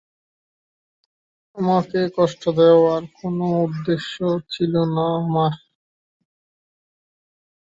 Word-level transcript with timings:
তোমকে 1.57 1.99
কষ্ট 2.17 2.43
দেয়ার 2.57 3.03
কোনো 3.17 3.45
উদ্দেশ্য 3.65 4.15
ছিলো 4.51 4.81
না 4.95 5.05
আমার। 5.19 5.53